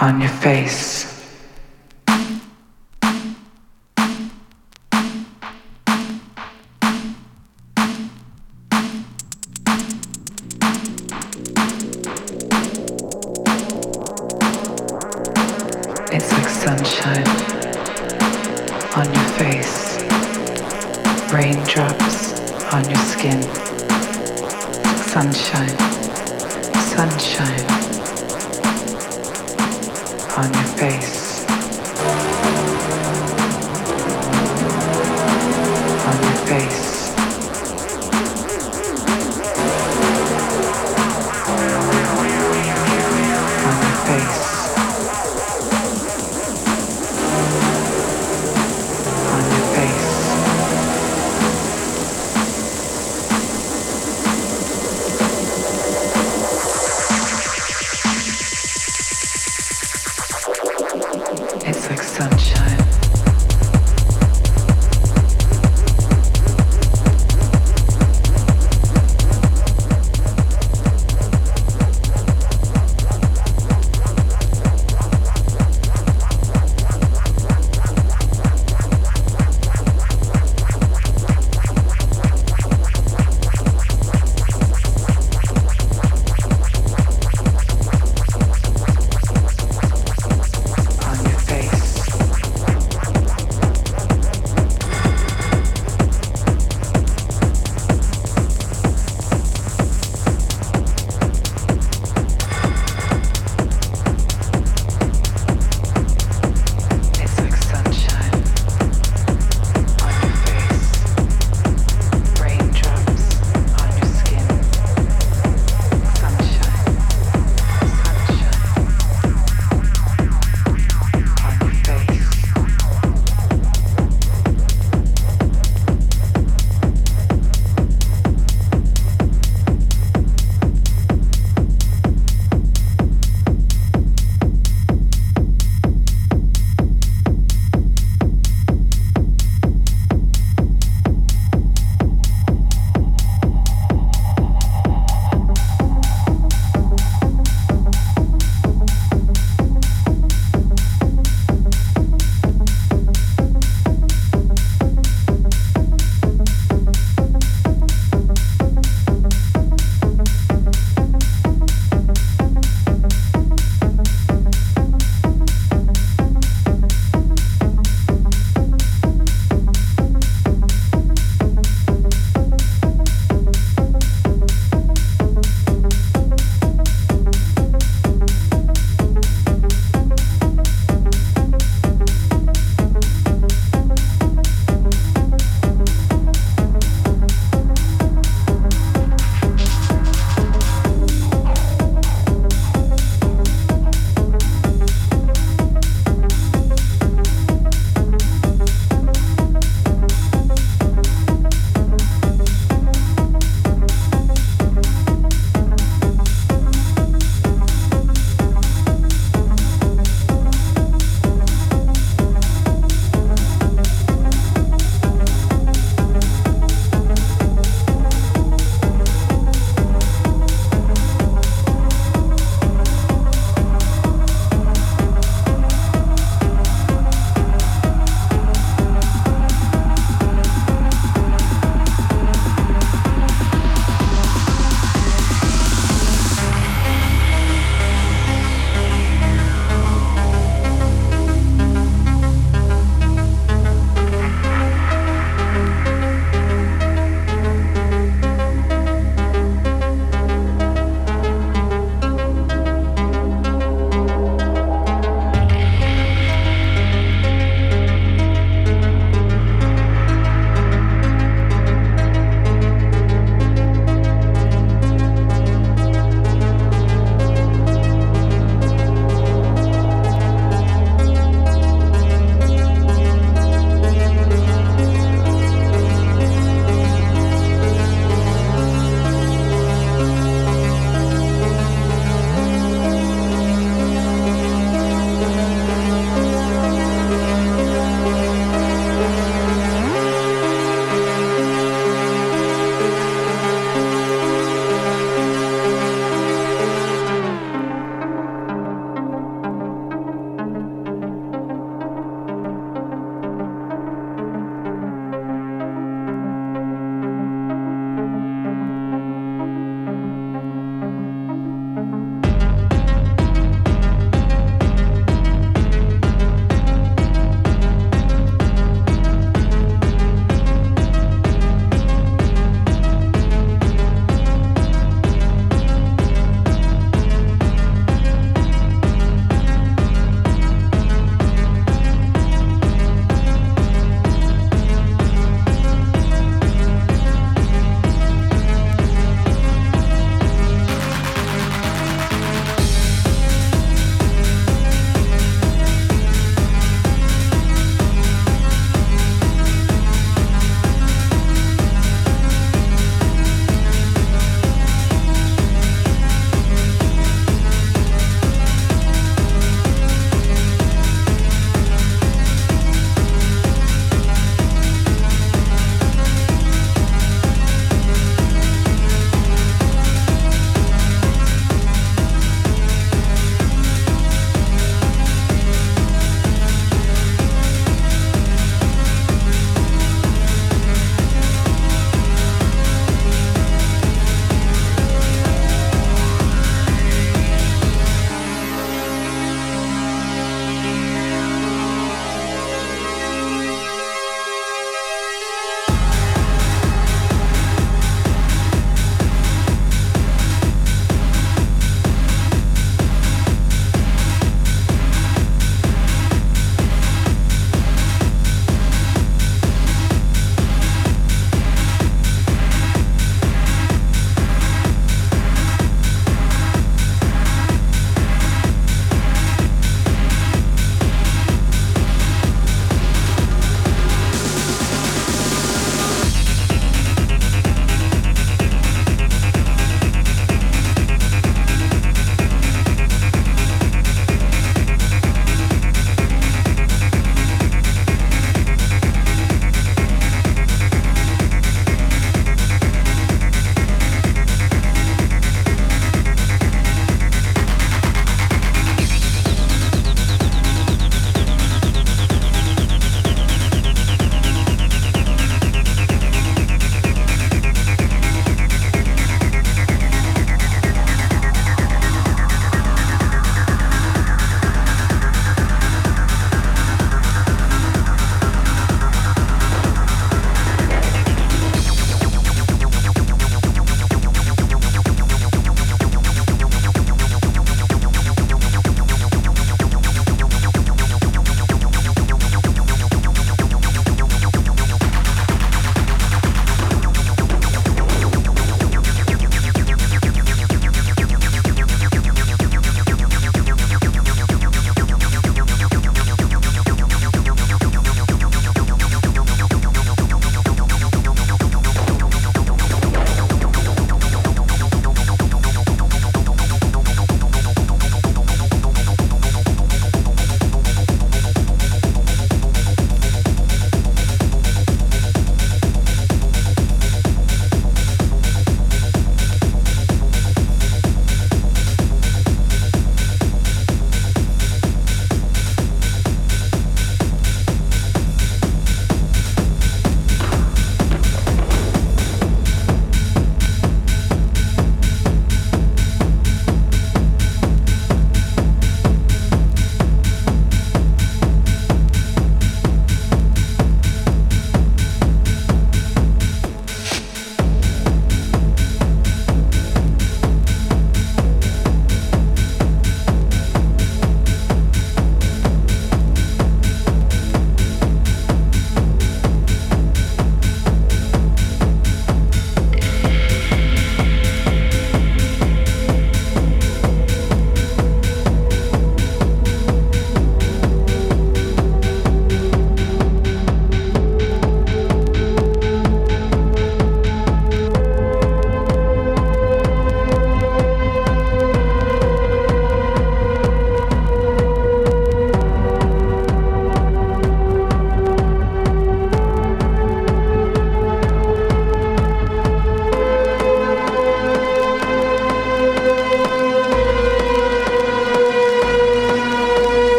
on 0.00 0.20
your 0.20 0.30
face. 0.30 1.13